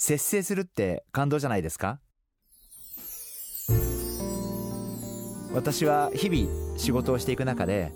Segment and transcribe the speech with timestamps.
[0.00, 1.98] 節制するって感動じゃないですか？
[5.52, 7.92] 私は日々仕事をしていく中で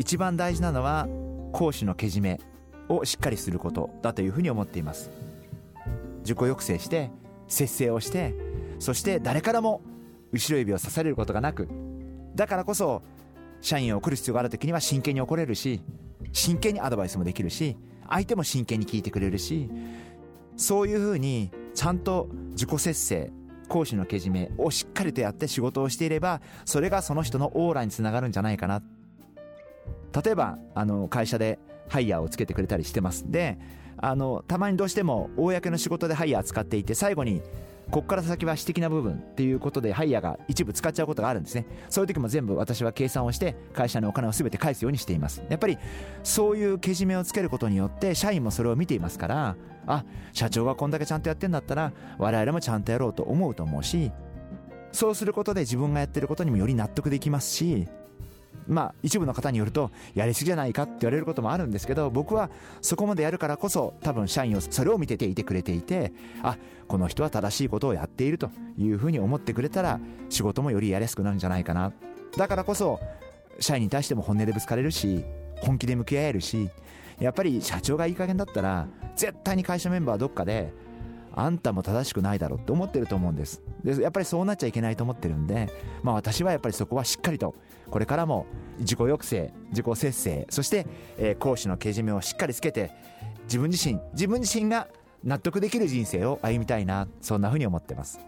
[0.00, 1.06] 一番大事なのは
[1.52, 2.40] 講師のけじめ
[2.88, 5.08] をしっかりすることだというふうに思っています。
[6.22, 7.12] 自己抑制して
[7.46, 8.34] 節制をして
[8.80, 9.82] そして誰からも
[10.32, 11.68] 後ろ指を刺されることがなく
[12.34, 13.02] だからこそ
[13.60, 15.80] 社員を送る必要がある時には真剣に怒れるし
[16.32, 17.76] 真剣にアドバイスもできるし
[18.08, 19.70] 相手も真剣に聞いてくれるし
[20.56, 23.30] そういうふうにちゃんと自己節制
[23.68, 28.82] 講師のけじめをしっかりとやって仕事をしていればそれがその人のオーラにつながるんじゃないかな。
[30.24, 33.30] 例えばあの会社でハイヤーをつけてくれたりしてます。
[33.30, 33.58] で
[33.98, 37.42] あのたまにどうしても公の仕事でハイヤー使っていて最後に
[37.90, 41.66] ここから先は私的な部分っていうことでハイヤーが一部使っちゃうことがあるんですね。
[41.88, 45.42] そういう時も全部私は計算をして会社のお金を全て返すようにしています。
[45.48, 45.78] やっぱり
[46.22, 54.10] そういうけじめをつけることによって社員もそれを見ていますからあ社長がこんだけちゃんとやってんだったら我々もちゃんとやろうと思うと思うし
[54.92, 57.86] そうすることで自分がやってることにもより納得できますし
[58.68, 66.12] まあ一部の方によるとやりすぎじゃないかって言われることもあるんですけど僕はそこまでやるからこそ多分社員をそれを見てていてくれていて
[66.42, 66.56] あ
[66.88, 71.92] この人は正しいことをやっているというふうに思ってくれたら仕事もよりやりやすくなるんじゃないかな。
[72.36, 73.00] だからこそ
[73.60, 75.24] 社員に対しても本音でぶつかれるし
[75.60, 76.70] 本気で向き合えるし
[77.18, 80.72] やっぱり社長がいい加減だったら絶対に会社メンバーどっかで
[81.36, 83.62] あんたも正しくないだろうって思ってると思うんです。
[83.84, 85.68] でやっぱりそうなっちゃいけないと思ってるんで、
[86.02, 87.54] まあ、私はやっぱりそこはしっかりと
[87.90, 88.46] これからも
[88.78, 90.86] 自己抑制自己節制そして、
[91.18, 92.90] えー、講師のけじめをしっかりつけて
[93.44, 94.88] 自分自身自分自身が
[95.22, 98.18] 納得できる人生を歩みたいなそんなふうに思ってます。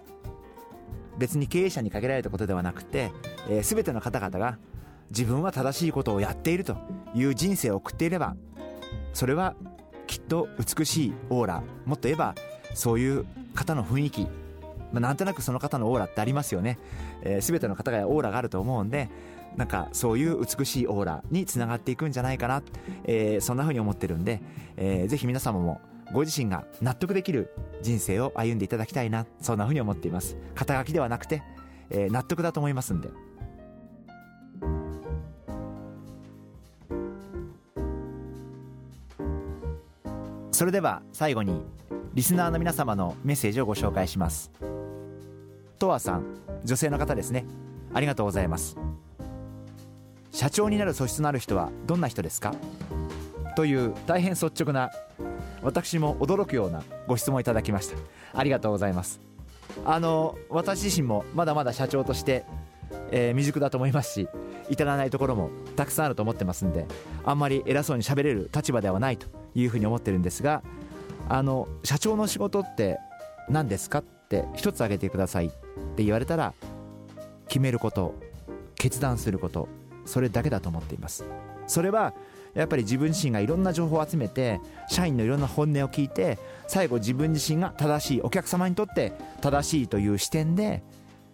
[1.16, 3.10] 別に経営者に限られたことではなくて、
[3.48, 4.58] えー、全ての方々が
[5.10, 6.76] 自分は正しいことをやっていると
[7.14, 8.36] いう人生を送っていれば
[9.12, 9.56] それは
[10.06, 12.34] きっと美しいオーラもっと言えば
[12.74, 14.28] そういう方の雰囲気、ま
[14.96, 16.78] あ、なんとなくその方のオーラってありますよね、
[17.22, 19.08] えー、全ての方がオーラがあると思うんで
[19.56, 22.62] なんかそういう美しいオーラにつながっていくんじゃないかな、
[23.04, 24.40] えー、そんな風に思ってるんで、
[24.76, 25.80] えー、ぜひ皆様も
[26.12, 27.50] ご自身が納得できる
[27.82, 29.26] 人生を歩んでいただきたいな。
[29.40, 30.36] そんな風に思っています。
[30.54, 31.42] 肩書きではなくて、
[31.90, 33.08] えー、納得だと思いますんで。
[40.50, 41.62] それでは最後に
[42.14, 44.50] リスナーの皆様のメッセージをご紹介します。
[45.78, 46.24] とわさん
[46.64, 47.44] 女性の方ですね。
[47.94, 48.76] ありがとうございます。
[50.32, 52.54] 社長になる素質のある人はどんな人ですか？
[53.56, 54.90] という大変率直な
[55.62, 57.96] 私も驚くようなご質問いただきました。
[58.32, 59.20] ありがとうございます。
[59.84, 62.44] あの私自身もまだまだ社長として、
[63.10, 64.28] えー、未熟だと思いますし
[64.70, 66.86] 至らないところもたくさんあると思ってますんで
[67.24, 70.62] あんまり偉そうに喋れる立場ではないというふうに思ってるんですが
[71.28, 72.98] あの社長の仕事って
[73.48, 75.50] 何ですかって一つ挙げてくださいっ
[75.96, 76.54] て言われたら
[77.48, 78.14] 決めること
[78.74, 79.68] 決断すること
[80.04, 81.24] それだけだと思っています。
[81.66, 82.14] それは
[82.54, 90.82] やっぱり自分自身がいろんな情報を集めて社員のいろんな本音を聞いて最後自分自身が正しいお客様にとって正しいという視点で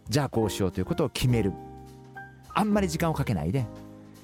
[0.09, 1.53] じゃあこうしようということを決める。
[2.53, 3.66] あんまり時間をかけないで、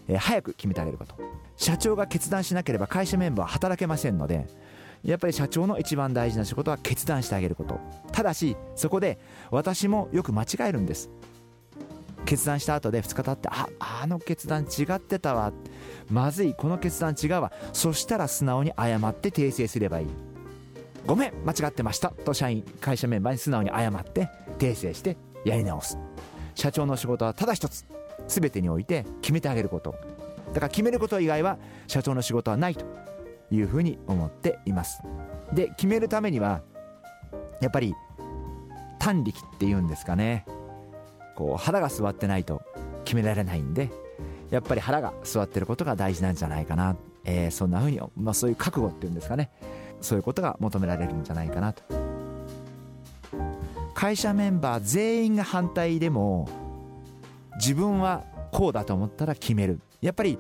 [0.08, 1.14] えー、早く決めてあげること。
[1.56, 4.46] 社長が決断しなければ会社メンバーは働けませんので
[5.02, 7.80] やっぱり社長の一番大事な仕事は決断してあげること。
[8.12, 9.18] ただしそこで
[9.50, 11.10] 私もよく間違えるんです。
[12.26, 13.68] 決断した後で2日経ってあ
[14.02, 15.52] あの決断違ってたわ。
[16.10, 17.52] まずいこの決断違うわ。
[17.72, 20.06] そしたら素直に謝って訂正すればいい。
[21.06, 22.10] ごめん間違ってました。
[22.10, 24.28] と社員会社メンバーに素直に謝って
[24.58, 25.98] 訂正してやり直す。
[26.54, 27.86] 社長の仕事はただ一つ。
[28.28, 29.94] 全てにおいて決めてあげること。
[30.52, 32.84] だから決めること以外は社長の仕事はないと。
[33.50, 35.02] いうふうに思っています。
[35.52, 36.62] で決めるためには
[37.60, 37.94] やっぱり
[38.98, 40.46] 短力っていうんですかね。
[41.36, 42.62] こう腹が座ってないと
[43.04, 43.90] 決められないんで
[44.50, 49.50] やっぱり腹が座ってることが大事なんじゃないかな、えー、そんなふうに、まあ、そういう覚悟っていうんですかね。
[50.00, 51.82] そういうことが求められるんじゃないかなと。
[53.94, 56.48] 会社メンバー全員が反対でも
[57.56, 59.80] 自分はこうだと思ったら決める。
[60.00, 60.38] やっぱり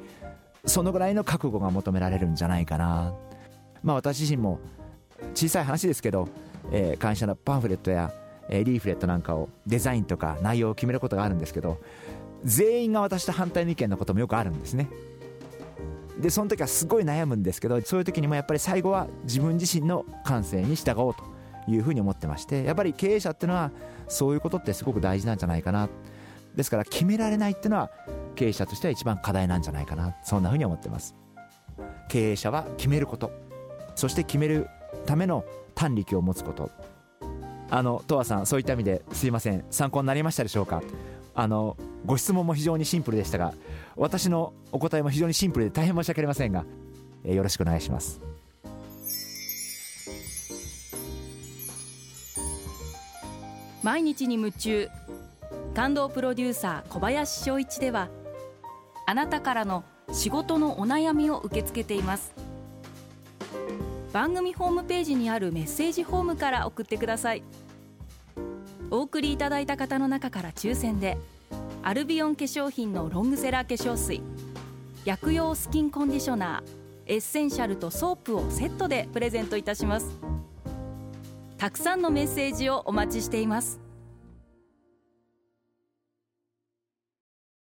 [0.64, 3.14] そのぐらいの覚悟が求められるんじゃないかな。
[3.82, 4.60] まあ私自身も
[5.34, 6.28] 小さい話ですけど
[6.72, 8.12] えー会社のパンフレットや、
[8.48, 11.78] えーリーフレットなんかをデザインとか内容を決めることがあるんですけど
[12.44, 14.88] 全員が私と反対の意見のこともよくあるんですね。
[16.18, 21.24] でその時はすごい悩むんですけどそういう時にもやっぱり最後は自分自身の感性に従おうと
[21.66, 23.70] いうふうに思ってましてやっぱり経営者っていうのは
[24.06, 25.88] そういうことってすごく大事なんじゃないかな。
[26.54, 27.90] ですから決められないっていうのは
[28.40, 30.16] 経営者としては一番課題なんじゃないかな。
[30.24, 31.14] そんなふうに思ってます。
[32.08, 33.30] 経営者は決めること。
[33.94, 34.66] そして決める
[35.04, 35.44] ための
[35.74, 36.70] 胆力を持つこと。
[37.68, 39.62] あのトワさんそういった意味ですいません。
[39.70, 40.82] 参考になりましたでしょうか？
[41.34, 41.76] あの
[42.06, 43.52] ご質問も非常にシンプルでしたが
[43.94, 46.64] 私のお答えも非常にシンプルで大変申し訳ありませんが、
[47.26, 48.22] えよろしくお願いします。
[53.82, 54.88] 毎日に夢中。
[55.74, 58.08] 感動プロデューサー小林翔一では
[59.06, 62.32] あなたからの仕事のお悩みを受け付けています。
[64.12, 67.42] 番組ホームページにあるメッセージフォームから送ってください。
[68.90, 71.16] お送りいただいた方の中から抽選で
[71.82, 74.20] アルビオン化粧品のロングセラー化粧水
[75.04, 80.18] 薬用スキンコンディショナーエッセンシャルとソープをセットでプレゼントいたします。
[81.56, 83.80] たくさんのメッセージをお待ちしています。